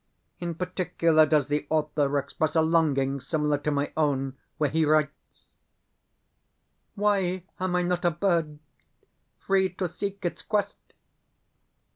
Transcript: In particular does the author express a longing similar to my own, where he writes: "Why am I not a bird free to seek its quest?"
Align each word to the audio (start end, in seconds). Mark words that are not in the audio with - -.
In 0.39 0.55
particular 0.55 1.27
does 1.27 1.47
the 1.47 1.67
author 1.69 2.17
express 2.17 2.55
a 2.55 2.61
longing 2.63 3.19
similar 3.21 3.59
to 3.59 3.69
my 3.69 3.93
own, 3.95 4.35
where 4.57 4.71
he 4.71 4.83
writes: 4.83 5.45
"Why 6.95 7.43
am 7.59 7.75
I 7.75 7.83
not 7.83 8.03
a 8.03 8.09
bird 8.09 8.57
free 9.37 9.69
to 9.75 9.87
seek 9.87 10.25
its 10.25 10.41
quest?" 10.41 10.79